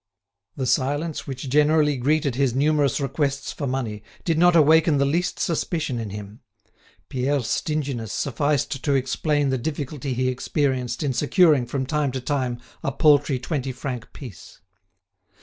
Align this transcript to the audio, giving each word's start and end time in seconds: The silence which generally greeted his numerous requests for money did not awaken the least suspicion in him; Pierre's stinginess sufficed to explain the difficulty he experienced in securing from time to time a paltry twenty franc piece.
The 0.55 0.65
silence 0.65 1.27
which 1.27 1.47
generally 1.47 1.95
greeted 1.95 2.33
his 2.33 2.55
numerous 2.55 2.99
requests 2.99 3.51
for 3.51 3.67
money 3.67 4.01
did 4.23 4.35
not 4.35 4.55
awaken 4.55 4.97
the 4.97 5.05
least 5.05 5.39
suspicion 5.39 5.99
in 5.99 6.09
him; 6.09 6.39
Pierre's 7.07 7.45
stinginess 7.45 8.11
sufficed 8.11 8.83
to 8.83 8.95
explain 8.95 9.49
the 9.51 9.59
difficulty 9.59 10.15
he 10.15 10.27
experienced 10.29 11.03
in 11.03 11.13
securing 11.13 11.67
from 11.67 11.85
time 11.85 12.11
to 12.13 12.19
time 12.19 12.59
a 12.81 12.91
paltry 12.91 13.37
twenty 13.37 13.71
franc 13.71 14.11
piece. 14.11 14.59